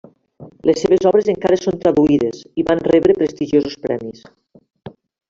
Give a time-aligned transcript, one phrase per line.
[0.67, 4.25] Les seves obres encara són traduïdes i van rebre prestigiosos premis.